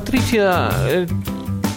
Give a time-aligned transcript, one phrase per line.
[0.00, 1.06] provincia, eh,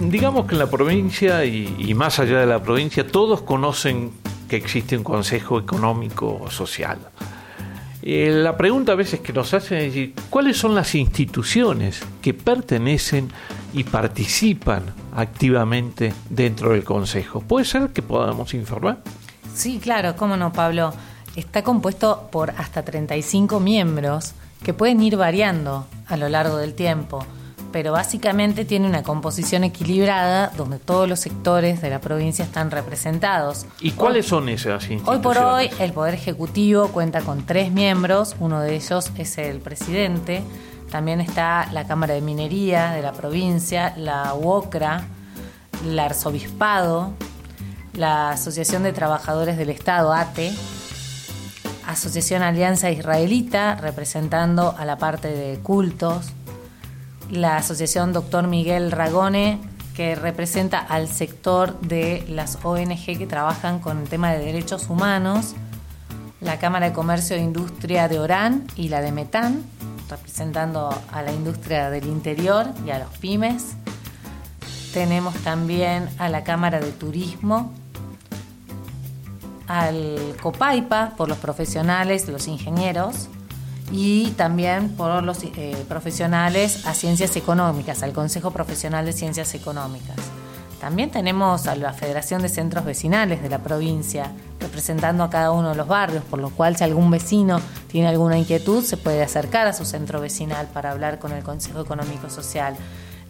[0.00, 4.12] digamos que en la provincia y, más allá de la provincia, todos conocen
[4.48, 6.98] que existe un Consejo Económico Social.
[8.02, 13.30] Eh, la pregunta a veces que nos hacen es ¿cuáles son las instituciones que pertenecen
[13.74, 14.84] y participan
[15.14, 17.40] activamente dentro del Consejo?
[17.40, 19.02] ¿Puede ser que podamos informar?
[19.54, 20.94] Sí, claro, cómo no, Pablo.
[21.36, 24.32] Está compuesto por hasta 35 miembros
[24.64, 27.24] que pueden ir variando a lo largo del tiempo,
[27.72, 33.66] pero básicamente tiene una composición equilibrada donde todos los sectores de la provincia están representados.
[33.80, 35.08] ¿Y cuáles son esas instituciones?
[35.08, 39.60] Hoy por hoy el Poder Ejecutivo cuenta con tres miembros, uno de ellos es el
[39.60, 40.42] presidente,
[40.90, 45.04] también está la Cámara de Minería de la provincia, la UOCRA,
[45.84, 47.12] el Arzobispado,
[47.92, 50.52] la Asociación de Trabajadores del Estado, ATE,
[51.86, 56.32] Asociación Alianza Israelita, representando a la parte de cultos,
[57.30, 59.60] la Asociación Doctor Miguel Ragone,
[59.94, 65.54] que representa al sector de las ONG que trabajan con el tema de derechos humanos,
[66.40, 69.64] la Cámara de Comercio e Industria de Orán y la de Metán,
[70.08, 73.76] representando a la industria del interior y a los pymes.
[74.94, 77.72] Tenemos también a la Cámara de Turismo,
[79.66, 83.28] al COPAIPA por los profesionales, los ingenieros,
[83.90, 90.16] y también por los eh, profesionales a ciencias económicas, al Consejo Profesional de Ciencias Económicas.
[90.80, 95.70] También tenemos a la Federación de Centros Vecinales de la provincia, representando a cada uno
[95.70, 99.66] de los barrios, por lo cual si algún vecino tiene alguna inquietud se puede acercar
[99.66, 102.76] a su centro vecinal para hablar con el Consejo Económico Social.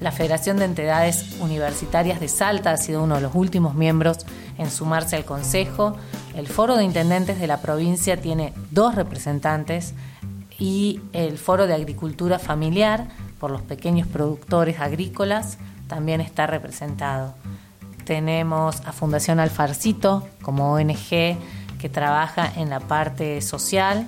[0.00, 4.18] La Federación de Entidades Universitarias de Salta ha sido uno de los últimos miembros
[4.58, 5.96] en sumarse al Consejo.
[6.36, 9.94] El Foro de Intendentes de la provincia tiene dos representantes
[10.58, 13.06] y el Foro de Agricultura Familiar
[13.38, 17.34] por los pequeños productores agrícolas también está representado.
[18.04, 21.36] Tenemos a Fundación Alfarcito como ONG
[21.78, 24.06] que trabaja en la parte social,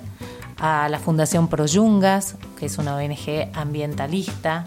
[0.57, 4.65] a la Fundación Proyungas, que es una ONG ambientalista,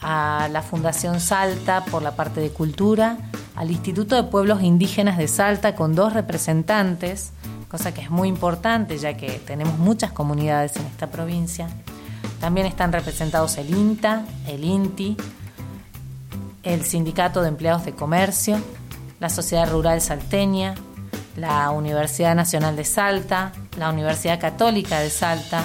[0.00, 3.16] a la Fundación Salta por la parte de cultura,
[3.54, 7.32] al Instituto de Pueblos Indígenas de Salta con dos representantes,
[7.74, 11.66] cosa que es muy importante ya que tenemos muchas comunidades en esta provincia.
[12.38, 15.16] También están representados el INTA, el INTI,
[16.62, 18.60] el Sindicato de Empleados de Comercio,
[19.18, 20.76] la Sociedad Rural Salteña,
[21.34, 25.64] la Universidad Nacional de Salta, la Universidad Católica de Salta,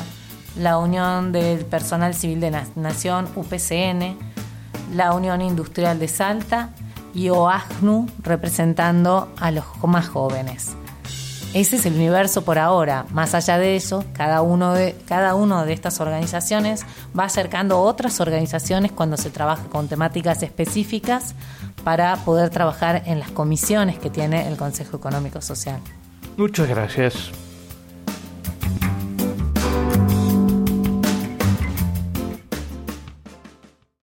[0.58, 4.18] la Unión del Personal Civil de Nación, UPCN,
[4.96, 6.72] la Unión Industrial de Salta
[7.14, 10.76] y OAGNU representando a los más jóvenes.
[11.54, 13.08] Ese es el universo por ahora.
[13.12, 16.86] Más allá de eso, cada uno de, cada uno de estas organizaciones
[17.18, 21.34] va acercando otras organizaciones cuando se trabaja con temáticas específicas
[21.84, 25.80] para poder trabajar en las comisiones que tiene el Consejo Económico Social.
[26.38, 27.32] Muchas gracias.